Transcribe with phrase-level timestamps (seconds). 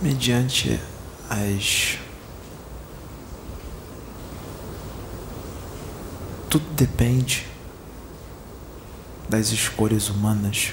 [0.00, 0.80] mediante
[1.28, 1.98] as.
[6.48, 7.46] Tudo depende
[9.28, 10.72] das escolhas humanas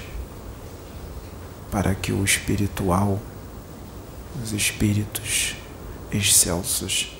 [1.72, 3.20] para que o espiritual,
[4.42, 5.56] os espíritos
[6.12, 7.18] excelsos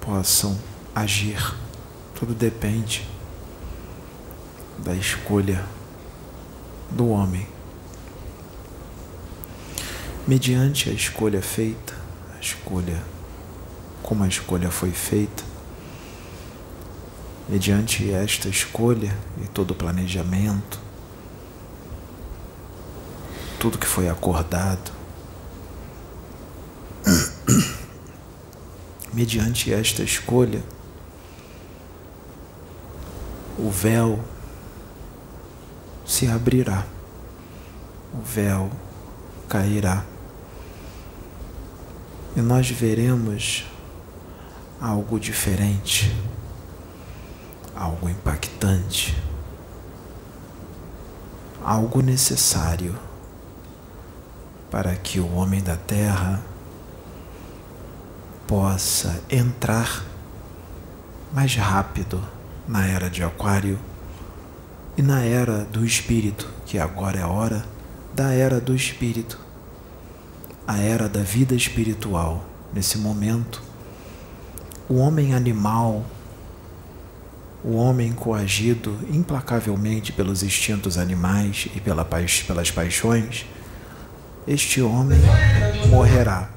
[0.00, 0.58] possam
[0.94, 1.56] agir.
[2.18, 3.06] Tudo depende
[4.78, 5.64] da escolha
[6.90, 7.46] do homem.
[10.32, 11.94] Mediante a escolha feita,
[12.34, 13.02] a escolha,
[14.02, 15.44] como a escolha foi feita,
[17.46, 20.80] mediante esta escolha e todo o planejamento,
[23.60, 24.90] tudo que foi acordado,
[29.12, 30.64] mediante esta escolha,
[33.58, 34.18] o véu
[36.06, 36.86] se abrirá,
[38.14, 38.70] o véu
[39.46, 40.06] cairá,
[42.36, 43.64] e nós veremos
[44.80, 46.14] algo diferente,
[47.76, 49.16] algo impactante,
[51.62, 52.98] algo necessário
[54.70, 56.42] para que o homem da terra
[58.46, 60.02] possa entrar
[61.32, 62.22] mais rápido
[62.66, 63.78] na era de Aquário
[64.96, 67.64] e na era do Espírito, que agora é a hora
[68.14, 69.38] da era do Espírito,
[70.66, 72.44] a era da vida espiritual.
[72.72, 73.62] Nesse momento,
[74.88, 76.04] o homem animal,
[77.62, 83.46] o homem coagido implacavelmente pelos instintos animais e pela, pelas paixões,
[84.46, 85.18] este homem
[85.88, 86.52] morrerá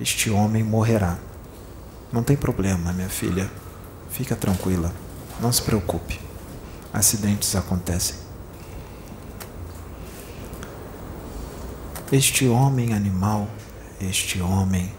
[0.00, 1.18] este homem morrerá.
[2.10, 3.50] Não tem problema, minha filha.
[4.08, 4.90] Fica tranquila.
[5.40, 6.18] Não se preocupe.
[6.90, 8.16] Acidentes acontecem.
[12.12, 13.48] Este homem animal,
[14.00, 14.90] este homem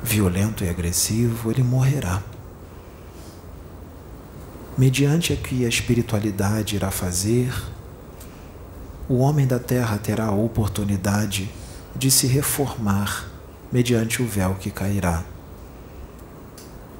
[0.00, 2.22] violento e agressivo, ele morrerá.
[4.78, 7.52] Mediante a que a espiritualidade irá fazer,
[9.08, 11.50] o homem da terra terá a oportunidade
[11.96, 13.28] de se reformar
[13.72, 15.24] mediante o véu que cairá.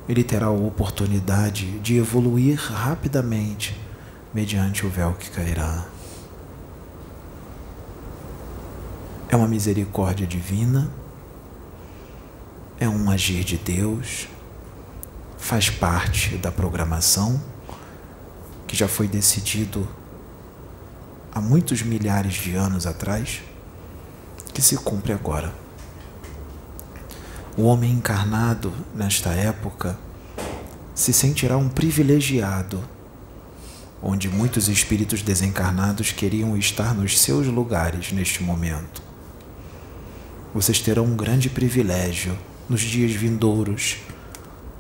[0.08, 3.80] Ele terá a oportunidade de evoluir rapidamente
[4.34, 5.86] mediante o véu que cairá.
[9.30, 10.90] É uma misericórdia divina,
[12.80, 14.26] é um agir de Deus,
[15.38, 17.40] faz parte da programação
[18.66, 19.86] que já foi decidido
[21.32, 23.40] há muitos milhares de anos atrás
[24.52, 25.54] que se cumpre agora.
[27.56, 29.96] O homem encarnado nesta época
[30.92, 32.82] se sentirá um privilegiado,
[34.02, 39.09] onde muitos espíritos desencarnados queriam estar nos seus lugares neste momento.
[40.52, 42.36] Vocês terão um grande privilégio
[42.68, 43.98] nos dias vindouros.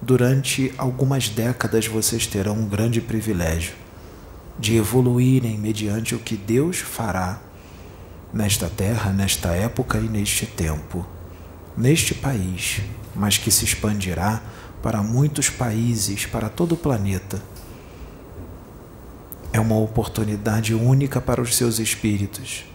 [0.02, 3.74] Durante algumas décadas vocês terão um grande privilégio
[4.58, 7.40] de evoluírem mediante o que Deus fará
[8.34, 11.06] nesta terra, nesta época e neste tempo,
[11.76, 12.80] neste país,
[13.14, 14.42] mas que se expandirá
[14.82, 17.40] para muitos países, para todo o planeta.
[19.52, 22.69] É uma oportunidade única para os seus espíritos.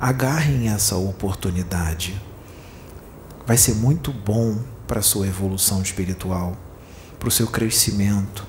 [0.00, 2.18] Agarrem essa oportunidade.
[3.46, 6.56] Vai ser muito bom para a sua evolução espiritual,
[7.18, 8.46] para o seu crescimento,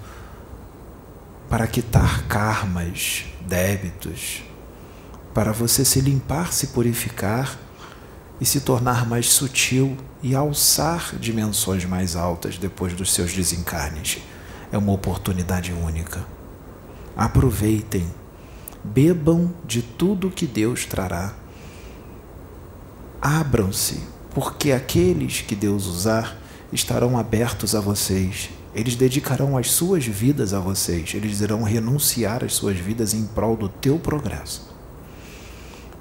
[1.50, 4.44] para quitar karmas, débitos,
[5.34, 7.59] para você se limpar, se purificar
[8.40, 14.19] e se tornar mais sutil e alçar dimensões mais altas depois dos seus desencarnes.
[14.72, 16.25] É uma oportunidade única.
[17.13, 18.09] Aproveitem,
[18.84, 21.34] bebam de tudo que Deus trará.
[23.22, 24.02] Abram-se,
[24.34, 26.38] porque aqueles que Deus usar
[26.72, 28.50] estarão abertos a vocês.
[28.74, 31.14] Eles dedicarão as suas vidas a vocês.
[31.14, 34.72] Eles irão renunciar às suas vidas em prol do teu progresso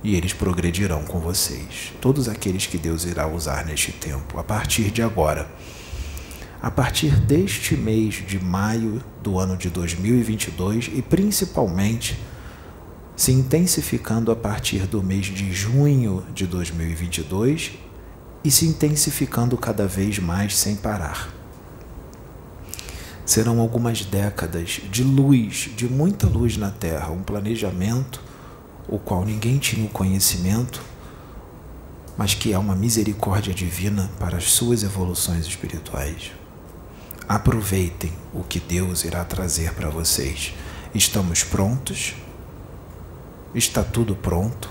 [0.03, 1.93] e eles progredirão com vocês.
[2.01, 5.51] Todos aqueles que Deus irá usar neste tempo, a partir de agora.
[6.63, 12.19] A partir deste mês de maio do ano de 2022 e principalmente
[13.21, 17.73] se intensificando a partir do mês de junho de 2022
[18.43, 21.29] e se intensificando cada vez mais sem parar.
[23.27, 28.23] Serão algumas décadas de luz, de muita luz na Terra, um planejamento
[28.89, 30.83] o qual ninguém tinha o conhecimento,
[32.17, 36.33] mas que é uma misericórdia divina para as suas evoluções espirituais.
[37.29, 40.55] Aproveitem o que Deus irá trazer para vocês.
[40.95, 42.15] Estamos prontos?
[43.55, 44.71] Está tudo pronto.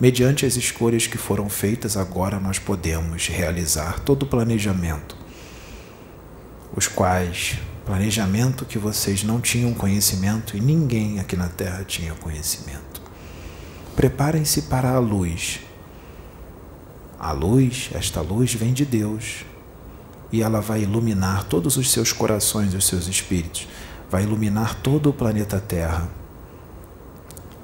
[0.00, 5.16] Mediante as escolhas que foram feitas, agora nós podemos realizar todo o planejamento,
[6.76, 13.00] os quais planejamento que vocês não tinham conhecimento e ninguém aqui na Terra tinha conhecimento.
[13.94, 15.60] Preparem-se para a luz.
[17.18, 19.44] A luz, esta luz vem de Deus
[20.32, 23.68] e ela vai iluminar todos os seus corações e os seus espíritos,
[24.10, 26.25] vai iluminar todo o planeta Terra.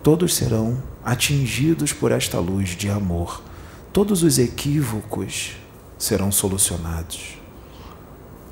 [0.02, 3.40] Todos serão atingidos por esta luz de amor.
[3.92, 5.52] Todos os equívocos
[5.96, 7.38] serão solucionados.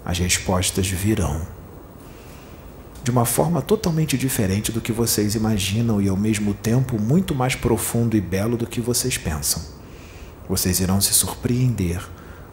[0.05, 1.47] As respostas virão
[3.03, 7.55] de uma forma totalmente diferente do que vocês imaginam e ao mesmo tempo muito mais
[7.55, 9.63] profundo e belo do que vocês pensam.
[10.49, 12.01] Vocês irão se surpreender,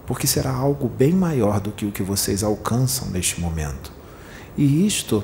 [0.05, 3.91] porque será algo bem maior do que o que vocês alcançam neste momento.
[4.57, 5.23] E isto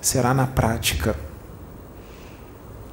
[0.00, 1.27] será na prática.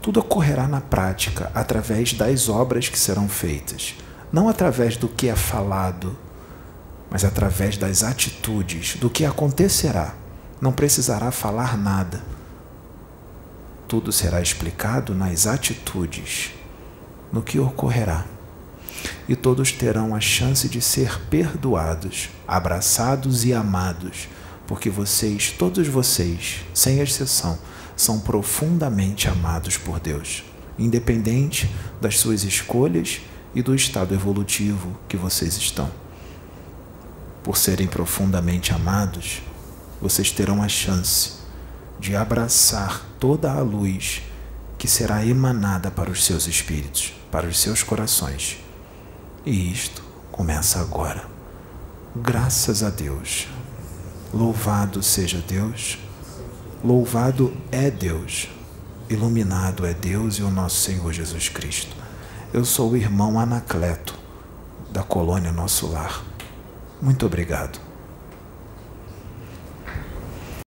[0.06, 3.96] Tudo ocorrerá na prática através das obras que serão feitas,
[4.32, 6.16] não através do que é falado,
[7.10, 10.14] mas através das atitudes, do que acontecerá
[10.62, 12.22] não precisará falar nada.
[13.88, 16.52] Tudo será explicado nas atitudes,
[17.34, 18.26] no que ocorrerá.
[19.28, 24.30] E todos terão a chance de ser perdoados, abraçados e amados,
[24.68, 27.58] porque vocês, todos vocês, sem exceção,
[27.96, 30.44] são profundamente amados por Deus,
[30.78, 31.70] independente
[32.02, 33.22] das suas escolhas
[33.54, 35.90] e do estado evolutivo que vocês estão.
[37.44, 39.42] Por serem profundamente amados,
[40.02, 41.34] vocês terão a chance
[42.00, 44.22] de abraçar toda a luz
[44.78, 48.58] que será emanada para os seus espíritos, para os seus corações.
[49.46, 51.26] E isto começa agora.
[52.16, 53.48] Graças a Deus.
[54.34, 55.98] Louvado seja Deus.
[56.86, 58.48] Louvado é Deus.
[59.10, 61.96] Iluminado é Deus e o nosso Senhor Jesus Cristo.
[62.54, 64.14] Eu sou o irmão Anacleto,
[64.92, 66.24] da colônia Nosso Lar.
[67.02, 67.85] Muito obrigado.